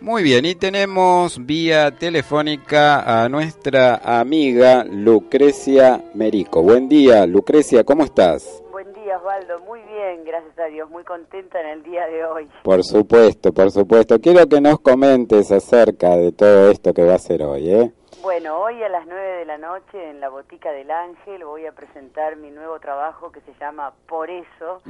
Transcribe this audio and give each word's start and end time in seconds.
Muy 0.01 0.23
bien, 0.23 0.45
y 0.45 0.55
tenemos 0.55 1.45
vía 1.45 1.91
telefónica 1.91 3.25
a 3.25 3.29
nuestra 3.29 3.97
amiga 3.97 4.85
Lucrecia 4.85 6.05
Merico. 6.15 6.63
Buen 6.63 6.89
día, 6.89 7.27
Lucrecia, 7.27 7.83
¿cómo 7.83 8.05
estás? 8.05 8.63
Buen 8.71 8.93
día, 8.93 9.19
Osvaldo. 9.19 9.59
Muy 9.67 9.81
bien, 9.81 10.23
gracias 10.25 10.57
a 10.57 10.67
Dios. 10.67 10.89
Muy 10.89 11.03
contenta 11.03 11.61
en 11.61 11.79
el 11.79 11.83
día 11.83 12.07
de 12.07 12.25
hoy. 12.25 12.47
Por 12.63 12.85
supuesto, 12.85 13.53
por 13.53 13.73
supuesto. 13.73 14.21
Quiero 14.21 14.49
que 14.49 14.61
nos 14.61 14.79
comentes 14.79 15.51
acerca 15.51 16.17
de 16.17 16.31
todo 16.31 16.71
esto 16.71 16.95
que 16.95 17.03
va 17.03 17.15
a 17.15 17.19
ser 17.19 17.43
hoy, 17.43 17.69
¿eh? 17.69 17.93
Bueno, 18.29 18.59
hoy 18.59 18.83
a 18.83 18.91
las 18.91 19.07
9 19.07 19.39
de 19.39 19.45
la 19.47 19.57
noche 19.57 20.11
en 20.11 20.21
la 20.21 20.29
Botica 20.29 20.71
del 20.71 20.91
Ángel 20.91 21.47
voy 21.47 21.65
a 21.65 21.73
presentar 21.73 22.37
mi 22.37 22.51
nuevo 22.51 22.79
trabajo 22.79 23.33
que 23.33 23.41
se 23.41 23.55
llama 23.59 23.95
Por 24.07 24.29
eso. 24.29 24.83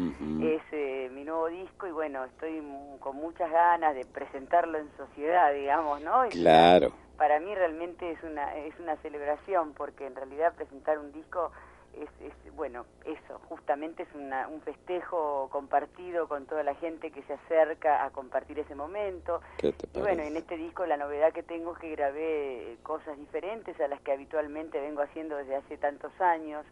Es 0.42 0.60
eh, 0.72 1.08
mi 1.14 1.22
nuevo 1.22 1.46
disco 1.46 1.86
y 1.86 1.92
bueno, 1.92 2.24
estoy 2.24 2.60
con 2.98 3.14
muchas 3.14 3.48
ganas 3.48 3.94
de 3.94 4.04
presentarlo 4.06 4.78
en 4.78 4.90
sociedad, 4.96 5.54
digamos, 5.54 6.00
¿no? 6.00 6.24
claro. 6.30 6.90
Para 7.16 7.38
mí 7.38 7.54
realmente 7.54 8.10
es 8.10 8.20
una, 8.24 8.56
es 8.56 8.76
una 8.80 8.96
celebración 8.96 9.72
porque 9.72 10.08
en 10.08 10.16
realidad 10.16 10.54
presentar 10.56 10.98
un 10.98 11.12
disco 11.12 11.52
es, 11.94 12.54
bueno, 12.54 12.86
eso, 13.04 13.38
justamente 13.48 14.02
es 14.02 14.08
un 14.14 14.60
festejo 14.62 15.48
compartido 15.50 16.28
con 16.28 16.46
toda 16.46 16.62
la 16.62 16.74
gente 16.74 17.10
que 17.10 17.22
se 17.22 17.34
acerca 17.34 18.04
a 18.04 18.10
compartir 18.10 18.58
ese 18.58 18.74
momento. 18.74 19.40
y 19.62 20.00
bueno, 20.00 20.22
en 20.22 20.36
este 20.36 20.56
disco 20.56 20.86
la 20.86 20.96
novedad 20.96 21.32
que 21.32 21.42
tengo 21.42 21.72
es 21.74 21.78
que 21.78 21.90
grabé 21.90 22.76
cosas 22.82 23.16
diferentes 23.18 23.80
a 23.80 23.88
las 23.88 24.00
que 24.00 24.12
habitualmente 24.12 24.80
vengo 24.80 25.02
haciendo 25.02 25.36
desde 25.36 25.56
hace 25.56 25.76
tantos 25.76 26.12
años 26.20 26.66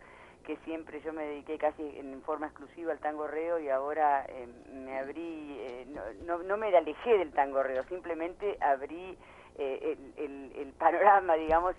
que 0.46 0.56
siempre 0.64 1.00
yo 1.02 1.12
me 1.12 1.24
dediqué 1.24 1.58
casi 1.58 1.82
en 1.98 2.22
forma 2.22 2.46
exclusiva 2.46 2.92
al 2.92 3.00
tangorreo 3.00 3.58
y 3.58 3.68
ahora 3.68 4.24
eh, 4.28 4.46
me 4.72 4.96
abrí, 4.96 5.56
eh, 5.58 5.86
no, 6.24 6.38
no, 6.38 6.56
me 6.56 6.68
alejé 6.68 7.18
del 7.18 7.32
tangorreo, 7.32 7.82
simplemente 7.88 8.56
abrí 8.60 9.18
eh, 9.58 9.96
el, 10.16 10.52
el, 10.56 10.72
panorama, 10.72 11.34
digamos, 11.34 11.74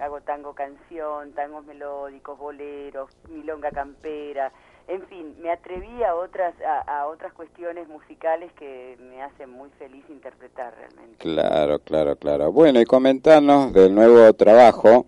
hago 0.00 0.20
tango 0.22 0.54
canción, 0.54 1.32
tangos 1.32 1.64
melódicos, 1.64 2.38
boleros, 2.38 3.10
milonga 3.28 3.70
campera, 3.70 4.52
en 4.90 5.06
fin, 5.06 5.36
me 5.40 5.52
atreví 5.52 6.02
a 6.02 6.16
otras, 6.16 6.52
a, 6.64 7.06
otras 7.06 7.32
cuestiones 7.32 7.88
musicales 7.88 8.52
que 8.54 8.96
me 8.98 9.22
hacen 9.22 9.48
muy 9.48 9.70
feliz 9.78 10.04
interpretar 10.08 10.74
realmente. 10.76 11.16
Claro, 11.18 11.78
claro, 11.78 12.16
claro. 12.16 12.50
Bueno, 12.50 12.80
y 12.80 12.84
comentarnos 12.84 13.72
del 13.72 13.94
nuevo 13.94 14.32
trabajo, 14.32 15.06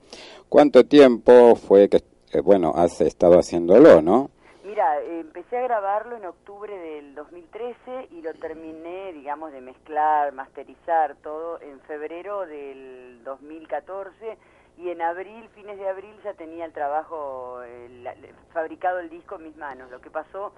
¿cuánto 0.49 0.85
tiempo 0.87 1.57
fue 1.57 1.89
que, 1.89 2.05
eh, 2.33 2.41
bueno, 2.41 2.73
has 2.77 3.01
estado 3.01 3.41
haciéndolo, 3.41 4.01
no? 4.03 4.31
Mira, 4.73 5.03
empecé 5.03 5.59
a 5.59 5.65
grabarlo 5.65 6.17
en 6.17 6.25
octubre 6.25 6.75
del 6.75 7.15
2013 7.15 8.09
y 8.11 8.23
lo 8.23 8.33
terminé, 8.33 9.13
digamos, 9.13 9.53
de 9.53 9.61
mezclar, 9.61 10.33
masterizar 10.33 11.15
todo 11.17 11.61
en 11.61 11.79
febrero 11.81 12.47
del 12.47 13.21
2014 13.23 14.39
y 14.79 14.89
en 14.89 15.03
abril, 15.03 15.47
fines 15.55 15.77
de 15.77 15.87
abril, 15.87 16.19
ya 16.25 16.33
tenía 16.33 16.65
el 16.65 16.73
trabajo, 16.73 17.61
fabricado 18.55 19.01
el 19.01 19.11
disco 19.11 19.35
en 19.35 19.43
mis 19.43 19.57
manos. 19.59 19.91
Lo 19.91 20.01
que 20.01 20.09
pasó 20.09 20.55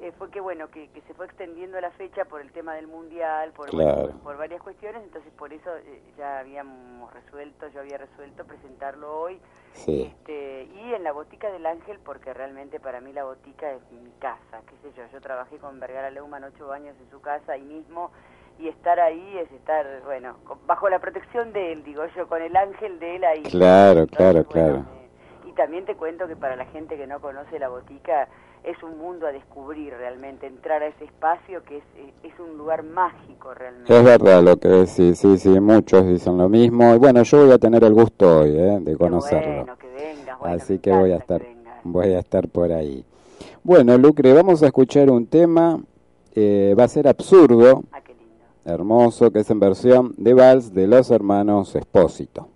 eh, 0.00 0.12
fue 0.18 0.30
que, 0.30 0.40
bueno, 0.40 0.68
que, 0.68 0.88
se 1.06 1.14
fue 1.14 1.26
extendiendo 1.26 1.80
la 1.80 1.90
fecha 1.92 2.24
por 2.24 2.40
el 2.40 2.50
tema 2.50 2.74
del 2.74 2.88
Mundial, 2.88 3.52
por, 3.52 3.70
por, 3.70 4.36
varias 4.36 4.62
cuestiones, 4.62 5.02
entonces 5.04 5.32
por 5.34 5.52
eso 5.52 5.70
eh, 5.76 6.02
ya 6.16 6.40
habíamos 6.40 7.12
resuelto, 7.12 7.68
yo 7.68 7.80
había 7.80 7.98
resuelto 7.98 8.44
presentarlo 8.44 9.20
hoy 9.20 9.40
este, 9.74 10.64
y 10.64 10.94
en 10.94 11.04
la 11.04 11.12
Botica 11.12 11.50
del 11.50 11.66
Ángel, 11.66 11.98
porque 12.04 12.34
realmente 12.34 12.80
para 12.80 13.00
mí 13.00 13.12
la 13.12 13.24
Botica 13.24 13.70
es 13.70 13.82
mi 13.92 14.10
casa, 14.18 14.62
qué 14.66 14.76
sé 14.82 14.96
yo, 14.96 15.04
yo 15.12 15.20
trabajé 15.20 15.58
con 15.58 15.78
Vergara 15.78 16.10
Leumann 16.10 16.44
ocho 16.44 16.72
años 16.72 16.96
en 17.00 17.10
su 17.10 17.20
casa 17.20 17.52
ahí 17.52 17.62
mismo, 17.62 18.10
y 18.58 18.68
estar 18.68 19.00
ahí 19.00 19.38
es 19.38 19.50
estar, 19.52 20.02
bueno, 20.04 20.36
bajo 20.66 20.88
la 20.88 20.98
protección 20.98 21.52
de 21.52 21.72
él, 21.72 21.84
digo 21.84 22.04
yo, 22.16 22.28
con 22.28 22.42
el 22.42 22.54
ángel 22.56 22.98
de 22.98 23.16
él 23.16 23.24
ahí. 23.24 23.42
Claro, 23.44 24.06
claro, 24.06 24.44
claro. 24.44 24.76
Eh, 24.76 25.48
y 25.48 25.52
también 25.52 25.84
te 25.84 25.96
cuento 25.96 26.28
que 26.28 26.36
para 26.36 26.56
la 26.56 26.66
gente 26.66 26.96
que 26.96 27.06
no 27.06 27.20
conoce 27.20 27.58
la 27.58 27.68
Botica, 27.68 28.28
es 28.64 28.80
un 28.82 28.98
mundo 28.98 29.26
a 29.26 29.32
descubrir 29.32 29.92
realmente, 29.92 30.46
entrar 30.46 30.82
a 30.82 30.86
ese 30.86 31.04
espacio 31.04 31.62
que 31.64 31.78
es, 31.78 31.84
eh, 31.96 32.12
es 32.22 32.32
un 32.38 32.56
lugar 32.56 32.84
mágico 32.84 33.52
realmente. 33.54 33.96
Es 33.96 34.04
verdad 34.04 34.42
lo 34.42 34.56
que 34.56 34.68
decís, 34.68 35.18
sí, 35.18 35.36
sí, 35.38 35.60
muchos 35.60 36.06
dicen 36.06 36.38
lo 36.38 36.48
mismo. 36.48 36.94
Y 36.94 36.98
bueno, 36.98 37.22
yo 37.22 37.44
voy 37.44 37.52
a 37.52 37.58
tener 37.58 37.82
el 37.82 37.92
gusto 37.92 38.40
hoy 38.40 38.50
eh, 38.50 38.78
de 38.80 38.96
conocerlo. 38.96 39.56
Bueno, 39.56 39.78
que 39.78 39.88
vengas, 39.88 40.38
Así 40.42 40.78
que 40.78 40.92
voy 40.92 41.12
a 41.12 41.16
estar, 41.16 41.42
voy 41.82 42.12
a 42.12 42.20
estar 42.20 42.48
por 42.48 42.72
ahí. 42.72 43.04
Bueno, 43.64 43.98
Lucre, 43.98 44.32
vamos 44.32 44.62
a 44.62 44.66
escuchar 44.66 45.10
un 45.10 45.26
tema, 45.26 45.80
eh, 46.34 46.74
va 46.78 46.84
a 46.84 46.88
ser 46.88 47.08
absurdo, 47.08 47.82
ah, 47.92 48.00
qué 48.00 48.14
lindo. 48.14 48.44
hermoso, 48.64 49.30
que 49.32 49.40
es 49.40 49.50
en 49.50 49.58
versión 49.58 50.14
de 50.16 50.34
vals 50.34 50.72
de 50.72 50.86
los 50.86 51.10
hermanos 51.10 51.74
Espósito, 51.74 52.48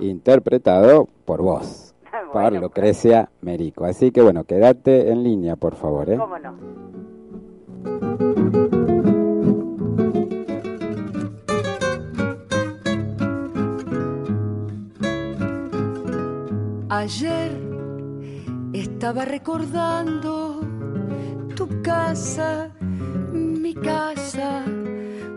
interpretado 0.00 1.08
por 1.24 1.42
vos. 1.42 1.85
Pablo 2.32 2.60
Lucrecia 2.60 3.30
Merico. 3.40 3.84
Así 3.84 4.10
que 4.10 4.22
bueno, 4.22 4.44
quédate 4.44 5.10
en 5.10 5.22
línea, 5.22 5.56
por 5.56 5.74
favor. 5.74 6.10
¿eh? 6.10 6.16
¿Cómo 6.16 6.38
no? 6.38 6.54
Ayer 16.88 17.52
estaba 18.72 19.24
recordando 19.24 20.60
tu 21.54 21.82
casa, 21.82 22.70
mi 23.32 23.74
casa 23.74 24.64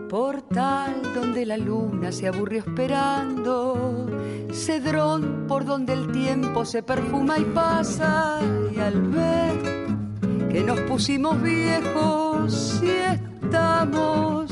portal 0.08 0.99
donde 1.40 1.46
la 1.46 1.64
luna 1.64 2.12
se 2.12 2.28
aburrió 2.28 2.58
esperando, 2.58 4.06
cedrón 4.52 5.46
por 5.48 5.64
donde 5.64 5.94
el 5.94 6.12
tiempo 6.12 6.66
se 6.66 6.82
perfuma 6.82 7.38
y 7.38 7.44
pasa, 7.44 8.40
y 8.74 8.78
al 8.78 9.00
ver 9.08 10.48
que 10.50 10.62
nos 10.62 10.78
pusimos 10.80 11.40
viejos 11.40 12.82
y 12.82 12.90
estamos 12.90 14.50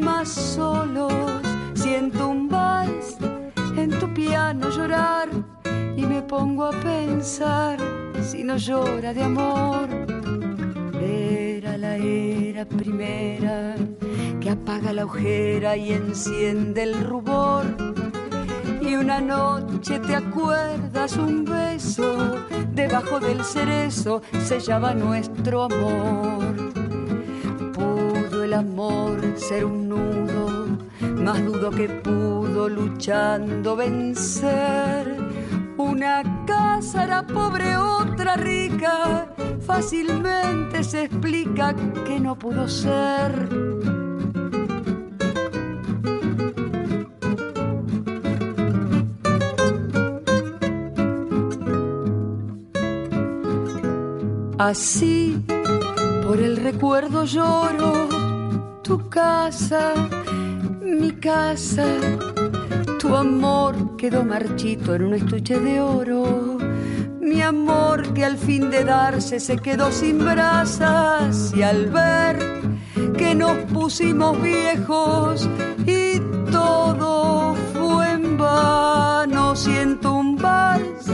más 0.00 0.28
solos, 0.28 1.12
siento 1.74 2.28
un 2.28 2.48
vals 2.48 3.16
en 3.76 3.90
tu 3.98 4.12
piano 4.14 4.70
llorar 4.70 5.28
y 5.96 6.06
me 6.06 6.22
pongo 6.22 6.66
a 6.66 6.70
pensar 6.70 7.78
si 8.22 8.44
no 8.44 8.56
llora 8.58 9.12
de 9.12 9.24
amor. 9.24 9.88
Era 11.00 11.76
la 11.76 11.96
era 11.96 12.64
primera 12.64 13.74
que 14.42 14.50
apaga 14.50 14.92
la 14.92 15.04
ojera 15.04 15.76
y 15.76 15.92
enciende 15.92 16.82
el 16.82 17.04
rubor. 17.04 17.64
Y 18.80 18.96
una 18.96 19.20
noche 19.20 20.00
te 20.00 20.16
acuerdas 20.16 21.16
un 21.16 21.44
beso 21.44 22.44
debajo 22.74 23.20
del 23.20 23.44
cerezo 23.44 24.22
sellaba 24.44 24.94
nuestro 24.94 25.64
amor. 25.64 26.72
Pudo 27.72 28.42
el 28.42 28.54
amor 28.54 29.20
ser 29.36 29.64
un 29.64 29.88
nudo, 29.88 30.66
más 31.00 31.44
dudo 31.44 31.70
que 31.70 31.88
pudo 31.88 32.68
luchando 32.68 33.76
vencer. 33.76 35.18
Una 35.76 36.44
casa 36.46 37.04
era 37.04 37.24
pobre, 37.24 37.76
otra 37.76 38.36
rica, 38.36 39.28
fácilmente 39.64 40.82
se 40.82 41.04
explica 41.04 41.76
que 42.04 42.18
no 42.18 42.36
pudo 42.36 42.66
ser. 42.66 44.01
Así 54.64 55.36
por 56.24 56.38
el 56.38 56.56
recuerdo 56.56 57.24
lloro 57.24 58.08
tu 58.84 59.08
casa, 59.08 59.92
mi 60.80 61.10
casa, 61.10 61.84
Tu 63.00 63.16
amor 63.16 63.96
quedó 63.96 64.22
marchito 64.22 64.94
en 64.94 65.02
un 65.02 65.14
estuche 65.14 65.58
de 65.58 65.80
oro. 65.80 66.58
Mi 67.20 67.42
amor 67.42 68.14
que 68.14 68.24
al 68.24 68.38
fin 68.38 68.70
de 68.70 68.84
darse 68.84 69.40
se 69.40 69.56
quedó 69.56 69.90
sin 69.90 70.24
brasas 70.24 71.52
y 71.56 71.62
al 71.64 71.86
ver 71.86 72.38
que 73.18 73.34
nos 73.34 73.56
pusimos 73.72 74.40
viejos 74.40 75.48
y 75.86 76.20
todo 76.52 77.56
fue 77.74 78.12
en 78.12 78.38
vano. 78.38 79.56
Siento 79.56 80.14
un 80.14 80.36
vals 80.36 81.08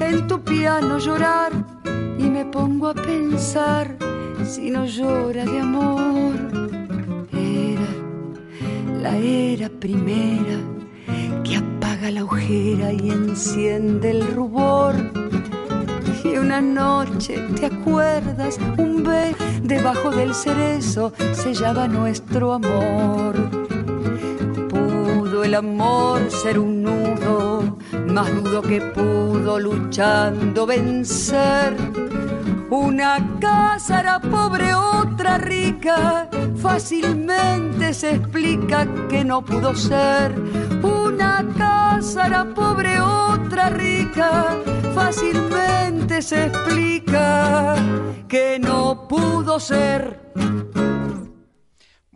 en 0.00 0.26
tu 0.26 0.40
piano 0.40 0.98
llorar 0.98 1.77
y 2.18 2.28
me 2.28 2.44
pongo 2.44 2.88
a 2.88 2.94
pensar 2.94 3.96
si 4.44 4.70
no 4.70 4.84
llora 4.84 5.44
de 5.44 5.60
amor. 5.60 6.34
Era 7.32 7.90
la 9.02 9.16
era 9.16 9.68
primera 9.68 10.58
que 11.44 11.56
apaga 11.56 12.10
la 12.10 12.24
ojera 12.24 12.92
y 12.92 13.10
enciende 13.10 14.10
el 14.10 14.34
rubor. 14.34 14.94
Y 16.24 16.36
una 16.36 16.60
noche, 16.60 17.38
¿te 17.58 17.66
acuerdas? 17.66 18.58
Un 18.76 19.02
B 19.04 19.34
debajo 19.62 20.10
del 20.10 20.34
cerezo 20.34 21.12
sellaba 21.32 21.86
nuestro 21.88 22.54
amor. 22.54 23.34
Pudo 24.68 25.44
el 25.44 25.54
amor 25.54 26.30
ser 26.30 26.58
un 26.58 26.82
más 28.08 28.32
nudo 28.32 28.62
que 28.62 28.80
pudo 28.80 29.58
luchando 29.58 30.66
vencer 30.66 31.76
una 32.70 33.18
casa 33.40 34.00
era 34.00 34.20
pobre, 34.20 34.74
otra 34.74 35.38
rica, 35.38 36.28
fácilmente 36.56 37.94
se 37.94 38.16
explica 38.16 38.86
que 39.08 39.24
no 39.24 39.42
pudo 39.42 39.74
ser. 39.74 40.34
Una 40.82 41.46
casa 41.56 42.26
era 42.26 42.44
pobre, 42.44 43.00
otra 43.00 43.70
rica, 43.70 44.58
fácilmente 44.94 46.20
se 46.20 46.46
explica 46.46 47.76
que 48.28 48.58
no 48.58 49.08
pudo 49.08 49.58
ser. 49.58 50.20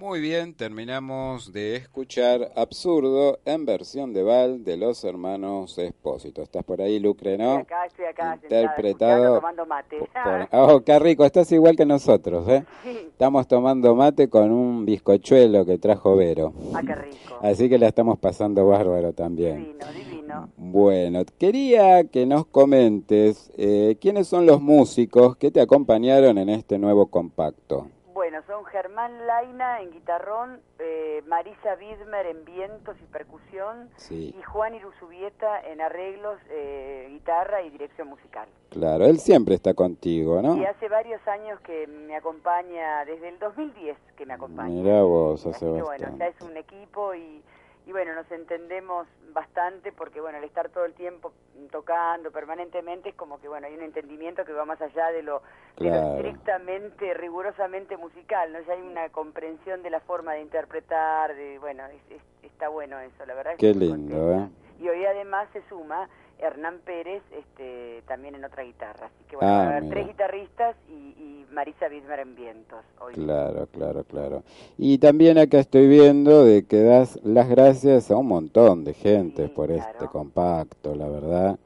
Muy 0.02 0.20
bien, 0.20 0.52
terminamos 0.54 1.52
de 1.52 1.76
escuchar 1.76 2.50
Absurdo 2.56 3.38
en 3.44 3.64
versión 3.64 4.12
de 4.12 4.24
Val 4.24 4.64
de 4.64 4.76
los 4.76 5.04
hermanos 5.04 5.78
Espósito. 5.78 6.42
¿Estás 6.42 6.64
por 6.64 6.82
ahí, 6.82 6.98
Lucre, 6.98 7.38
no? 7.38 7.60
Estoy 7.60 7.62
acá, 7.62 7.86
estoy 7.86 8.04
acá, 8.06 8.38
Interpretado. 8.42 9.36
tomando 9.36 9.64
mate. 9.64 9.98
Por, 10.00 10.48
oh, 10.50 10.80
qué 10.80 10.98
rico, 10.98 11.24
estás 11.24 11.52
igual 11.52 11.76
que 11.76 11.86
nosotros, 11.86 12.48
¿eh? 12.48 12.64
Sí. 12.82 12.98
Estamos 13.10 13.46
tomando 13.46 13.94
mate 13.94 14.28
con 14.28 14.50
un 14.50 14.84
bizcochuelo 14.84 15.64
que 15.64 15.78
trajo 15.78 16.16
Vero. 16.16 16.52
Ah, 16.74 16.80
qué 16.84 16.96
rico. 16.96 17.38
Así 17.40 17.68
que 17.68 17.78
la 17.78 17.86
estamos 17.86 18.18
pasando 18.18 18.66
bárbaro 18.66 19.12
también. 19.12 19.58
Divino, 19.58 19.86
divino. 19.92 20.48
Bueno, 20.56 21.22
quería 21.38 22.02
que 22.08 22.26
nos 22.26 22.44
comentes 22.46 23.52
eh, 23.56 23.96
quiénes 24.00 24.26
son 24.26 24.46
los 24.46 24.60
músicos 24.60 25.36
que 25.36 25.52
te 25.52 25.60
acompañaron 25.60 26.38
en 26.38 26.48
este 26.48 26.76
nuevo 26.76 27.06
compacto. 27.06 27.86
Bueno, 28.32 28.46
son 28.46 28.64
Germán 28.64 29.26
Laina 29.26 29.82
en 29.82 29.90
guitarrón, 29.90 30.62
eh, 30.78 31.22
Marisa 31.26 31.76
Widmer 31.78 32.24
en 32.24 32.46
vientos 32.46 32.96
y 33.02 33.04
percusión 33.12 33.90
Sí. 33.96 34.34
y 34.34 34.42
Juan 34.44 34.74
Iruzubieta 34.74 35.60
en 35.68 35.82
arreglos, 35.82 36.38
eh, 36.48 37.08
guitarra 37.10 37.60
y 37.60 37.68
dirección 37.68 38.08
musical. 38.08 38.48
Claro, 38.70 39.04
él 39.04 39.18
siempre 39.18 39.54
está 39.54 39.74
contigo, 39.74 40.40
¿no? 40.40 40.56
Y 40.56 40.64
hace 40.64 40.88
varios 40.88 41.20
años 41.28 41.60
que 41.60 41.86
me 41.86 42.16
acompaña, 42.16 43.04
desde 43.04 43.28
el 43.28 43.38
2010 43.38 43.98
que 44.16 44.24
me 44.24 44.32
acompaña. 44.32 44.70
Mirá 44.70 45.02
vos, 45.02 45.44
hace 45.44 45.50
así 45.50 45.66
que 45.66 45.82
bueno, 45.82 45.88
bastante. 45.90 46.18
ya 46.20 46.26
es 46.28 46.40
un 46.40 46.56
equipo 46.56 47.14
y, 47.14 47.42
y 47.84 47.92
bueno, 47.92 48.14
nos 48.14 48.30
entendemos 48.30 49.08
bastante 49.32 49.90
porque 49.92 50.20
bueno, 50.20 50.38
el 50.38 50.44
estar 50.44 50.68
todo 50.70 50.84
el 50.84 50.94
tiempo 50.94 51.32
tocando 51.70 52.30
permanentemente 52.30 53.08
es 53.10 53.14
como 53.16 53.40
que 53.40 53.48
bueno, 53.48 53.66
hay 53.66 53.74
un 53.74 53.82
entendimiento 53.82 54.44
que 54.44 54.52
va 54.52 54.64
más 54.64 54.80
allá 54.80 55.08
de 55.10 55.22
lo, 55.22 55.42
de 55.78 55.86
lo 55.86 55.90
Claro. 55.90 56.16
estrictamente, 56.16 57.14
rigurosamente 57.14 57.96
musical, 57.96 58.52
¿no? 58.52 58.60
Ya 58.60 58.74
hay 58.74 58.82
una 58.82 59.08
comprensión 59.08 59.82
de 59.82 59.90
la 59.90 60.00
forma 60.00 60.34
de 60.34 60.42
interpretar, 60.42 61.34
de 61.34 61.58
bueno, 61.58 61.86
es- 61.86 62.10
es- 62.10 62.44
está 62.44 62.68
bueno 62.68 63.00
eso, 63.00 63.24
la 63.26 63.34
verdad. 63.34 63.54
es 63.54 63.58
que 63.58 63.72
Qué 63.72 63.74
lindo, 63.78 64.16
contenta. 64.16 64.44
¿eh? 64.44 64.61
Y 64.82 64.88
hoy 64.88 65.04
además 65.04 65.48
se 65.52 65.62
suma 65.68 66.08
Hernán 66.38 66.80
Pérez 66.84 67.22
este, 67.30 68.02
también 68.08 68.34
en 68.34 68.44
otra 68.44 68.64
guitarra. 68.64 69.06
Así 69.06 69.24
que 69.28 69.36
bueno, 69.36 69.52
Ah, 69.52 69.56
va 69.58 69.62
a 69.62 69.68
haber 69.68 69.82
mira. 69.84 69.94
tres 69.94 70.06
guitarristas 70.08 70.76
y, 70.88 70.92
y 70.92 71.46
Marisa 71.52 71.86
Bismer 71.88 72.18
en 72.20 72.34
vientos. 72.34 72.80
Hoy. 73.00 73.14
Claro, 73.14 73.68
claro, 73.72 74.02
claro. 74.04 74.42
Y 74.78 74.98
también 74.98 75.38
acá 75.38 75.58
estoy 75.60 75.86
viendo 75.86 76.44
de 76.44 76.64
que 76.66 76.82
das 76.82 77.20
las 77.22 77.48
gracias 77.48 78.10
a 78.10 78.16
un 78.16 78.26
montón 78.26 78.84
de 78.84 78.94
gente 78.94 79.46
Sí, 79.46 79.52
por 79.54 79.68
claro. 79.68 79.82
este 79.92 80.06
compacto, 80.08 80.96
la 80.96 81.08
verdad. 81.08 81.58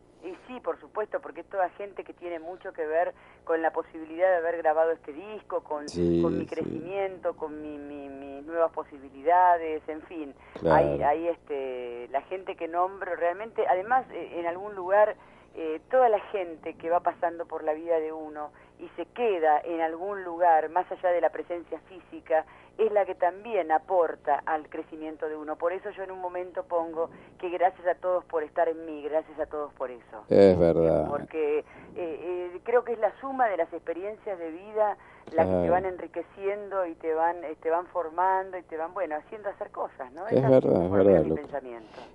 Sí, 0.56 0.60
por 0.60 0.80
supuesto, 0.80 1.20
porque 1.20 1.42
es 1.42 1.46
toda 1.50 1.68
gente 1.70 2.02
que 2.02 2.14
tiene 2.14 2.38
mucho 2.38 2.72
que 2.72 2.86
ver 2.86 3.12
con 3.44 3.60
la 3.60 3.72
posibilidad 3.72 4.30
de 4.30 4.36
haber 4.36 4.56
grabado 4.56 4.90
este 4.92 5.12
disco, 5.12 5.62
con, 5.62 5.86
Sí, 5.90 6.22
con 6.22 6.38
mi 6.38 6.44
sí. 6.46 6.54
crecimiento, 6.54 7.36
con 7.36 7.60
mi, 7.60 7.76
mi- 7.76 8.08
mis 8.08 8.46
nuevas 8.46 8.72
posibilidades, 8.72 9.86
en 9.86 10.00
fin. 10.02 10.34
Claro. 10.58 10.76
Hay, 10.76 11.02
hay 11.02 11.28
este, 11.28 12.08
la 12.10 12.22
gente 12.22 12.56
que 12.56 12.68
nombro 12.68 13.14
realmente, 13.16 13.66
además 13.68 14.06
eh, 14.10 14.38
en 14.40 14.46
algún 14.46 14.74
lugar, 14.74 15.14
eh, 15.54 15.80
toda 15.90 16.08
la 16.08 16.20
gente 16.30 16.72
que 16.74 16.88
va 16.88 17.00
pasando 17.00 17.44
por 17.44 17.62
la 17.62 17.74
vida 17.74 17.98
de 18.00 18.12
uno 18.14 18.50
y 18.78 18.88
se 18.96 19.04
queda 19.06 19.60
en 19.62 19.82
algún 19.82 20.24
lugar, 20.24 20.70
más 20.70 20.90
allá 20.90 21.10
de 21.10 21.20
la 21.20 21.28
presencia 21.30 21.78
física, 21.80 22.46
es 22.78 22.92
la 22.92 23.06
que 23.06 23.14
también 23.14 23.72
aporta 23.72 24.42
al 24.44 24.68
crecimiento 24.68 25.28
de 25.28 25.36
uno. 25.36 25.56
Por 25.56 25.72
eso 25.72 25.90
yo 25.90 26.02
en 26.02 26.10
un 26.10 26.20
momento 26.20 26.64
pongo 26.64 27.10
que 27.38 27.48
gracias 27.48 27.86
a 27.86 27.94
todos 27.94 28.24
por 28.24 28.42
estar 28.42 28.68
en 28.68 28.84
mí, 28.84 29.02
gracias 29.02 29.38
a 29.40 29.46
todos 29.46 29.72
por 29.74 29.90
eso. 29.90 30.24
Es 30.28 30.58
verdad. 30.58 31.08
Porque 31.08 31.60
eh, 31.60 31.64
eh, 31.96 32.60
creo 32.64 32.84
que 32.84 32.92
es 32.92 32.98
la 32.98 33.12
suma 33.20 33.48
de 33.48 33.56
las 33.56 33.72
experiencias 33.72 34.38
de 34.38 34.50
vida 34.50 34.96
la 35.32 35.44
que 35.44 35.50
te 35.50 35.70
van 35.70 35.84
enriqueciendo 35.84 36.86
y 36.86 36.94
te 36.94 37.12
van 37.12 37.42
eh, 37.44 37.56
te 37.60 37.70
van 37.70 37.86
formando 37.86 38.58
y 38.58 38.62
te 38.62 38.76
van, 38.76 38.94
bueno, 38.94 39.16
haciendo 39.16 39.48
hacer 39.48 39.70
cosas, 39.70 40.12
¿no? 40.12 40.26
Es 40.28 40.48
verdad, 40.48 40.84
es 40.84 40.90
verdad, 40.90 41.24
Luca. 41.24 41.42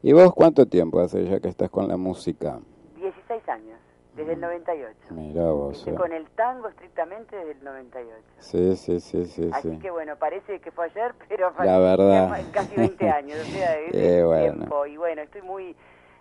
¿Y 0.02 0.14
vos 0.14 0.34
cuánto 0.34 0.66
tiempo 0.66 1.00
hace 1.00 1.26
ya 1.26 1.40
que 1.40 1.50
estás 1.50 1.70
con 1.70 1.88
la 1.88 1.98
música? 1.98 2.60
16 2.96 3.50
años, 3.50 3.80
desde 4.16 4.34
el 4.34 4.42
98. 4.42 4.98
Mirá 5.12 5.44
vos. 5.52 5.88
Eh. 5.88 5.94
con 5.96 6.12
el 6.12 6.28
tango 6.32 6.68
estrictamente 6.68 7.36
desde 7.36 7.52
el 7.52 7.64
98. 7.64 8.22
Sí, 8.40 8.76
sí, 8.76 9.00
sí, 9.00 9.26
sí, 9.26 9.50
Así 9.54 9.70
sí. 9.72 9.80
que 9.80 9.90
bueno, 9.92 10.16
parece 10.18 10.60
que 10.60 10.72
fue 10.72 10.86
ayer, 10.86 11.14
pero 11.30 11.54
La 11.64 11.80
verdad. 11.80 12.42
casi 12.54 12.76
20 12.76 13.10
años, 13.10 13.40
o 13.40 13.46
sea, 13.52 13.78
es 13.80 13.94
el 13.94 14.26
bueno. 14.26 14.54
tiempo. 14.54 14.86
Y 14.86 14.98
bueno, 14.98 15.22
estoy 15.22 15.42
muy, 15.44 15.76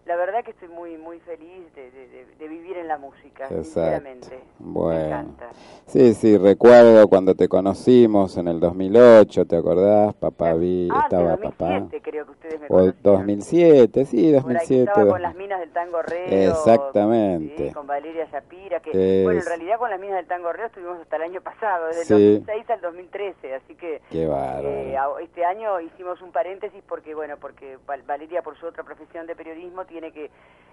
la 0.07 0.17
verdad 0.17 0.43
que 0.45 0.51
estoy 0.53 0.69
muy 0.69 0.97
muy 0.99 1.21
feliz 1.21 1.73
de, 1.75 1.91
de- 1.91 2.09
de- 2.39 2.49
vivir 2.49 2.77
en 2.79 2.89
la 2.89 2.99
música, 2.99 3.45
Exacto. 3.45 3.63
sinceramente. 3.65 4.41
Bueno. 4.59 4.99
Me 5.01 5.07
encanta. 5.07 5.51
Sí, 5.87 6.15
sí, 6.15 6.37
recuerdo 6.37 7.07
cuando 7.09 7.35
te 7.35 7.49
conocimos 7.49 8.37
en 8.37 8.49
el 8.49 8.59
2008, 8.61 9.45
¿te 9.47 9.57
acordás? 9.57 10.15
Papá 10.15 10.55
vi, 10.55 10.89
ah, 10.93 11.03
estaba 11.05 11.37
de 11.37 11.39
papá. 11.39 11.65
2007 11.67 12.03
creo 12.11 12.25
que 12.27 12.31
ustedes 12.33 12.61
me 12.61 12.67
O 12.67 12.69
conocieron. 12.69 13.03
2007, 13.03 14.05
sí, 14.05 14.17
Por 14.17 14.25
ahí 14.25 14.31
que 14.31 14.41
2007. 14.43 14.83
estaba 14.83 15.07
con 15.11 15.23
las 15.23 15.35
minas 15.37 15.61
del 15.61 15.71
tango 15.71 16.03
reo. 16.03 16.51
Exactamente. 16.51 17.69
sí, 17.69 17.75
con 17.75 17.87
Valeria 17.87 18.27
Shapira, 18.33 18.81
que 18.81 18.91
Es- 19.21 19.25
bueno, 19.25 19.41
en 19.41 19.47
realidad 19.47 19.79
con 19.79 19.91
las 19.91 20.01
minas 20.01 20.17
del 20.17 20.27
tango 20.27 20.53
reo 20.53 20.67
estuvimos 20.67 20.99
hasta 21.01 21.17
el 21.17 21.23
año 21.23 21.41
pasado, 21.41 21.87
desde 21.89 22.05
Sí. 22.05 22.15
el 22.15 22.35
2006 22.45 22.71
al 22.71 22.81
2013, 22.81 23.55
así 23.55 23.75
que 23.75 24.01
Qué 24.11 24.25
eh, 24.25 24.97
este 25.23 25.45
año 25.45 25.81
hicimos 25.81 26.21
un 26.23 26.33
paréntesis 26.33 26.83
porque 26.89 27.15
bueno, 27.15 27.37
porque 27.41 27.79
Val- 27.87 28.03
Valeria 28.03 28.43
por 28.43 28.57
su 28.59 28.67
otra 28.67 28.83
profesión 28.83 29.27
de 29.27 29.37
periodismo 29.37 29.85
tiene 29.91 30.11
que 30.13 30.31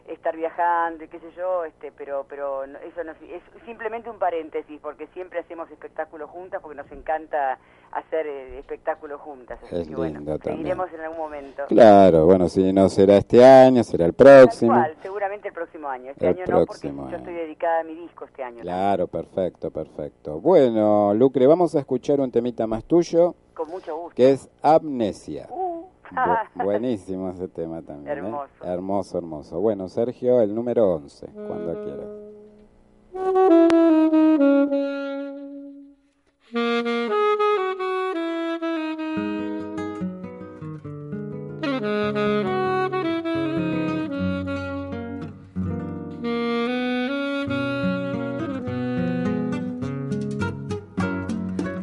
estar 0.08 0.34
viajando 0.38 1.04
y 1.04 1.10
qué 1.10 1.20
sé 1.20 1.30
yo, 1.36 1.66
este, 1.66 1.92
pero 1.92 2.26
pero 2.30 2.64
eso 2.64 3.04
no 3.04 3.12
es 3.12 3.42
simplemente 3.66 4.10
un 4.10 4.18
paréntesis 4.18 4.80
porque 4.82 5.06
siempre 5.08 5.40
hacemos 5.40 5.70
espectáculos 5.70 6.30
juntas 6.30 6.62
porque 6.62 6.78
nos 6.78 6.90
encanta 6.94 7.60
hacer 7.92 8.26
eh, 8.26 8.58
espectáculos 8.60 9.20
juntas, 9.20 9.60
así 9.64 9.76
Es 9.82 9.88
que 9.90 9.96
bueno, 9.96 10.20
lindo 10.20 10.38
también. 10.40 10.58
seguiremos 10.60 10.94
en 10.94 11.02
algún 11.02 11.18
momento. 11.18 11.64
Claro, 11.68 12.26
bueno, 12.26 12.48
si 12.48 12.72
no 12.72 12.88
será 12.88 13.18
este 13.18 13.44
año, 13.44 13.84
será 13.84 14.06
el 14.06 14.14
próximo. 14.14 14.72
cual, 14.72 14.96
seguramente 15.02 15.50
el 15.50 15.54
próximo 15.54 15.90
año. 15.90 16.12
Este 16.12 16.26
El 16.30 16.36
año 16.36 16.46
no, 16.48 16.66
porque 16.66 16.88
próximo 16.88 17.10
yo 17.10 17.18
estoy 17.18 17.34
año. 17.34 17.42
dedicada 17.44 17.80
a 17.82 17.84
mi 17.84 17.96
disco 17.96 18.24
este 18.26 18.44
año. 18.44 18.62
Claro, 18.62 19.08
perfecto, 19.08 19.72
perfecto. 19.72 20.40
Bueno, 20.40 21.14
Lucre, 21.16 21.46
vamos 21.48 21.76
a 21.76 21.80
escuchar 21.80 22.22
un 22.22 22.32
temita 22.32 22.66
más 22.66 22.86
tuyo, 22.86 23.34
también. 23.34 23.48
Con 23.56 23.70
mucho 23.72 23.98
gusto. 23.98 24.16
que 24.16 24.32
es 24.32 24.50
Amnesia. 24.62 25.48
Uh, 25.50 25.67
Bu- 26.12 26.64
buenísimo 26.64 27.30
ese 27.30 27.48
tema 27.48 27.82
también. 27.82 28.08
¿eh? 28.08 28.12
Hermoso. 28.20 28.54
Hermoso, 28.64 29.18
hermoso. 29.18 29.60
Bueno, 29.60 29.88
Sergio, 29.90 30.42
el 30.42 30.54
número 30.54 30.94
11, 30.96 31.28
cuando 31.48 31.74
quieras. 31.84 32.08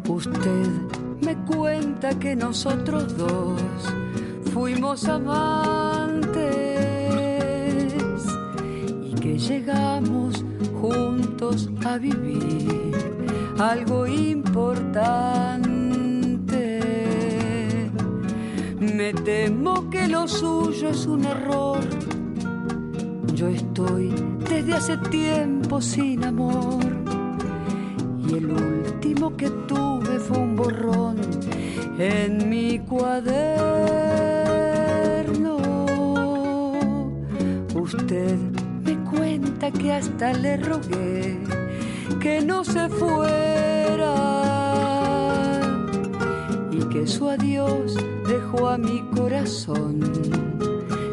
Usted 0.09 0.67
me 1.23 1.35
cuenta 1.47 2.11
que 2.19 2.37
nosotros 2.37 3.17
dos 3.17 3.61
fuimos 4.55 5.05
amantes 5.09 6.31
que 9.21 9.37
llegamos 9.37 10.45
juntos 10.81 11.69
a 11.85 11.99
vivir 11.99 12.93
algo 13.59 14.07
importante. 14.07 15.41
Me 18.79 19.13
temo 19.13 19.91
que 19.91 20.07
lo 20.07 20.29
suyo 20.29 20.91
es 20.91 21.05
un 21.07 21.25
error. 21.25 21.81
Yo 23.35 23.49
estoy 23.49 24.15
desde 24.49 24.73
hace 24.73 24.97
tiempo 24.99 25.81
sin 25.81 26.23
amor. 26.23 26.85
Y 28.29 28.35
el 28.35 28.53
último 28.53 29.37
que 29.37 29.51
tuve 29.67 30.21
fue 30.21 30.39
un 30.39 30.55
borrón 30.55 31.17
en 31.99 32.49
mi 32.49 32.79
cuaderno. 32.79 34.14
Usted 37.85 38.39
me 38.83 38.97
cuenta 39.11 39.71
que 39.71 39.93
hasta 39.93 40.33
le 40.33 40.57
rogué 40.57 41.39
que 42.19 42.41
no 42.41 42.65
se 42.65 42.89
fuera 42.89 44.15
y 46.73 46.79
que 46.89 47.07
su 47.07 47.29
adiós 47.29 47.95
dejó 48.27 48.71
a 48.71 48.79
mi 48.79 49.03
corazón 49.15 50.01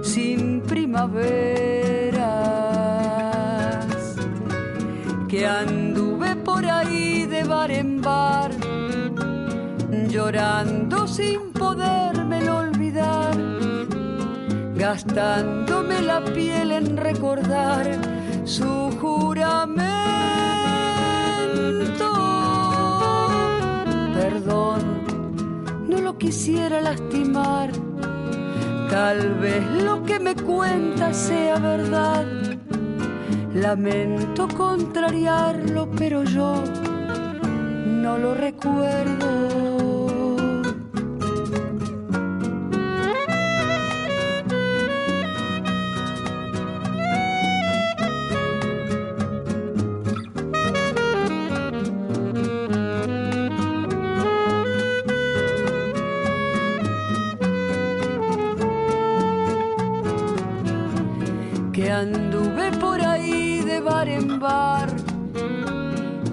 sin 0.02 0.62
primaveras, 0.62 1.36
que 5.28 5.46
anduve 5.46 6.38
por 6.38 6.66
ahí 6.66 7.26
de 7.26 7.44
bar 7.44 7.72
en 7.72 8.02
bar, 8.02 8.52
llorando 10.08 11.06
sin 11.06 11.52
podérmelo 11.52 12.60
olvidar, 12.60 13.51
gastándome 14.82 16.02
la 16.02 16.26
piel 16.26 16.72
en 16.72 16.98
recordar 16.98 17.86
su 18.46 18.90
juramento. 19.00 19.92
Perdón, 24.16 24.82
no 25.88 26.02
lo 26.02 26.18
quisiera 26.18 26.82
lastimar. 26.82 27.70
Tal 28.90 29.36
vez 29.36 29.64
lo 29.84 30.02
que 30.02 30.20
me 30.20 30.34
cuenta 30.34 31.14
sea 31.14 31.60
verdad. 31.60 32.26
Lamento 33.54 34.48
contrariarlo, 34.48 35.92
pero 35.92 36.24
yo 36.24 36.64
no 37.86 38.18
lo 38.18 38.34
recuerdo. 38.34 39.81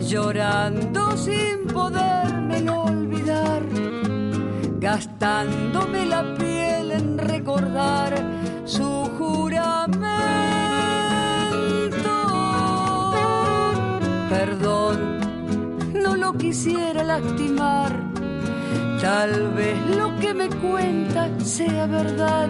Llorando 0.09 1.15
sin 1.19 1.67
podérmelo 1.67 2.85
olvidar, 2.85 3.63
gastándome 4.81 6.07
la 6.07 6.35
piel 6.35 6.93
en 6.93 7.19
recordar 7.19 8.15
su 8.65 8.89
juramento. 9.19 9.99
Perdón, 14.31 15.19
no 15.93 16.17
lo 16.17 16.33
quisiera 16.39 17.05
lastimar, 17.05 17.93
tal 19.03 19.53
vez 19.53 19.77
lo 19.95 20.19
que 20.19 20.33
me 20.33 20.49
cuenta 20.49 21.29
sea 21.41 21.87
verdad. 21.87 22.49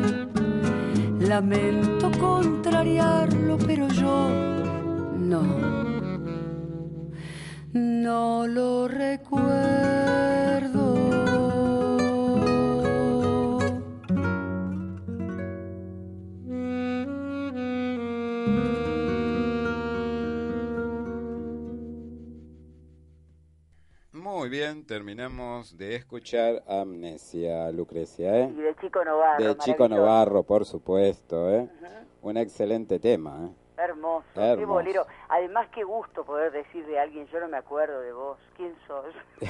Lamento 1.18 2.08
contrariarlo, 2.20 3.58
pero 3.58 3.88
yo 3.88 4.30
no, 5.18 5.87
no 7.72 8.46
lo 8.46 8.88
recuerdo. 8.88 9.68
Muy 24.12 24.48
bien, 24.50 24.86
terminamos 24.86 25.76
de 25.76 25.96
escuchar 25.96 26.62
Amnesia, 26.66 27.70
Lucrecia, 27.70 28.38
¿eh? 28.38 28.52
Y 28.56 28.62
de 28.62 28.76
Chico 28.76 29.04
Novarro. 29.04 29.44
De 29.44 29.56
Chico. 29.58 29.88
Novarro, 29.88 30.42
por 30.42 30.64
supuesto, 30.64 31.50
¿eh? 31.50 31.68
Un 32.22 32.36
excelente 32.36 32.98
tema, 32.98 33.46
¿eh? 33.46 33.67
Hermoso, 33.88 34.26
qué 34.34 34.64
bolero. 34.66 35.06
Además, 35.28 35.68
qué 35.74 35.84
gusto 35.84 36.24
poder 36.24 36.52
decir 36.52 36.84
de 36.86 36.98
alguien, 36.98 37.26
yo 37.28 37.40
no 37.40 37.48
me 37.48 37.56
acuerdo 37.56 38.00
de 38.00 38.12
vos, 38.12 38.38
¿quién 38.56 38.74
sos? 38.86 39.06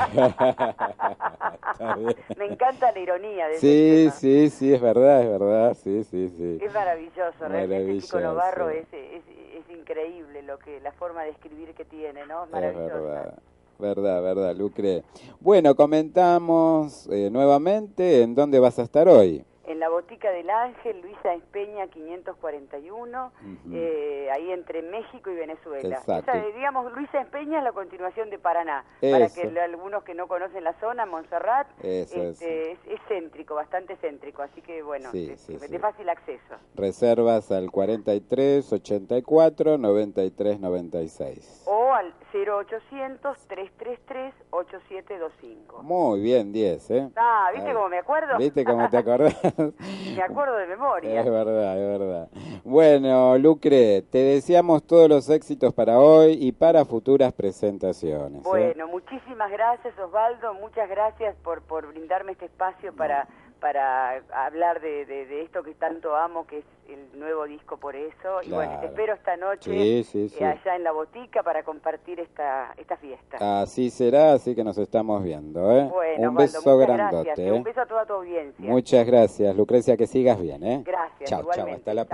Me 2.37 2.47
encanta 2.47 2.93
la 2.93 2.99
ironía 2.99 3.49
de 3.49 3.59
Sí, 3.59 4.09
sí, 4.13 4.51
sí, 4.51 4.73
es 4.73 4.81
verdad, 4.81 5.23
es 5.23 5.29
verdad, 5.29 5.75
sí, 5.75 6.05
sí, 6.05 6.29
sí. 6.29 6.59
Es 6.63 6.73
maravilloso, 6.73 7.49
realmente 7.49 8.01
Chico. 8.01 8.21
Novarro 8.21 8.71
es, 8.71 8.87
es, 8.93 9.23
es 9.55 9.71
increíble 9.77 10.43
lo 10.43 10.59
que 10.59 10.81
la 10.81 10.93
forma 10.93 11.25
de 11.25 11.31
escribir 11.31 11.75
que 11.75 11.85
tiene, 11.85 12.27
¿no? 12.27 12.45
Es 12.45 12.51
Maravillosa. 12.51 12.95
verdad, 12.95 13.39
verdad, 13.79 14.23
verdad, 14.23 14.57
Lucre. 14.57 15.03
Bueno, 15.41 15.75
comentamos 15.75 17.09
eh, 17.11 17.29
nuevamente 17.31 18.23
en 18.23 18.35
dónde 18.35 18.61
vas 18.61 18.79
a 18.79 18.83
estar 18.83 19.09
hoy. 19.09 19.45
En 19.69 19.81
la 19.81 19.91
Botica 19.91 20.31
del 20.31 20.49
Ángel, 20.49 21.03
Luisa 21.03 21.35
Espeña 21.35 21.87
541, 21.89 23.33
Ujú. 23.43 23.75
eh, 23.75 24.31
ahí 24.33 24.51
entre 24.51 24.81
México 24.81 25.31
y 25.31 25.35
Venezuela. 25.35 25.99
Esa, 25.99 26.23
digamos, 26.57 26.91
Luisa 26.93 27.21
Espeña 27.21 27.59
es 27.59 27.65
la 27.65 27.73
continuación 27.73 28.31
de 28.31 28.39
Paraná. 28.39 28.85
Para 29.01 29.27
Eso. 29.27 29.43
que 29.43 29.51
le- 29.51 29.61
algunos 29.61 30.05
que 30.05 30.15
no 30.15 30.27
conocen 30.27 30.65
la 30.65 30.73
zona, 30.81 31.05
Montserrat, 31.05 31.67
Eso, 31.85 32.23
este, 32.23 32.73
es, 32.73 32.79
es 32.87 33.01
céntrico, 33.09 33.55
bastante 33.57 33.97
céntrico, 33.97 34.41
así 34.41 34.63
que 34.63 34.83
bueno, 34.83 35.11
Sí, 35.13 35.29
es- 35.33 35.41
sí, 35.43 35.57
de 35.59 35.69
sí. 35.69 35.79
fácil 35.79 36.09
acceso. 36.09 36.55
Reservas 36.75 37.53
al 37.53 37.71
43 37.71 38.73
84 38.73 39.77
93 39.77 40.61
96. 40.61 41.65
O 41.67 41.93
al 41.93 42.15
0800 42.45 43.39
333 43.49 44.35
8725. 44.51 45.83
Muy 45.83 46.21
bien, 46.21 46.53
10, 46.53 46.91
¿eh? 46.91 47.11
Ah, 47.17 47.51
¿viste 47.55 47.73
cómo 47.73 47.89
me 47.89 47.99
acuerdo? 47.99 48.37
¿Viste 48.39 48.65
cómo 48.65 48.89
te 48.89 48.97
acordás? 48.97 49.37
me 50.17 50.23
acuerdo 50.23 50.57
de 50.57 50.67
memoria. 50.67 51.21
Es 51.21 51.31
verdad, 51.31 51.79
es 51.79 51.99
verdad. 51.99 52.29
Bueno, 52.65 53.39
Lucre, 53.39 54.03
te 54.03 54.19
deseamos 54.19 54.87
todos 54.87 55.09
los 55.09 55.29
éxitos 55.31 55.73
para 55.75 55.99
hoy 55.99 56.39
y 56.41 56.53
para 56.53 56.85
futuras 56.85 57.33
presentaciones. 57.33 58.41
¿eh? 58.41 58.49
Bueno, 58.49 58.89
muchísimas 58.89 59.51
gracias 59.51 59.99
Osvaldo, 59.99 60.55
muchas 60.55 60.89
gracias 60.89 61.37
por, 61.43 61.63
por 61.63 61.87
brindarme 61.89 62.33
este 62.33 62.47
espacio 62.47 62.93
para, 62.95 63.29
para 63.61 64.23
hablar 64.33 64.81
de, 64.81 65.05
de, 65.07 65.27
de 65.27 65.43
esto 65.43 65.63
que 65.63 65.75
tanto 65.75 66.15
amo, 66.17 66.47
que 66.47 66.59
es 66.59 66.65
el 66.89 67.19
nuevo 67.19 67.45
disco 67.45 67.77
por 67.77 67.95
eso. 67.97 68.43
Y 68.43 68.51
bueno, 68.51 68.79
te 68.81 68.87
espero 68.87 69.15
esta 69.15 69.37
noche 69.37 69.71
Sí, 69.71 70.05
sí, 70.05 70.29
sí. 70.31 70.43
eh, 70.43 70.47
allá 70.47 70.77
en 70.77 70.85
la 70.85 70.93
botica 70.93 71.43
para 71.43 71.63
compartir 71.63 72.19
esta, 72.21 72.73
esta 72.77 72.97
fiesta. 72.97 73.61
Así 73.63 73.91
será, 73.91 74.33
así 74.33 74.55
que 74.55 74.65
nos 74.65 74.79
estamos 74.79 75.23
viendo. 75.23 75.71
¿eh? 75.77 75.85
bueno, 75.93 76.31
Un 76.31 76.37
beso 76.37 76.79
grandote. 76.79 77.25
gracias. 77.25 77.39
¿eh? 77.47 77.53
Un 77.53 77.63
beso 77.63 77.81
a 77.83 77.87
toda 77.87 78.07
tu 78.07 78.15
audiencia. 78.15 78.71
Muchas 78.71 79.07
gracias, 79.07 79.55
Lucrecia, 79.57 79.97
que 79.97 80.07
sigas 80.07 80.41
bien. 80.41 80.63
¿eh? 80.63 80.83
Gracias, 80.85 81.29
Chao, 81.29 81.41
hasta 81.51 81.65
la 81.95 82.03
Chao. 82.03 82.07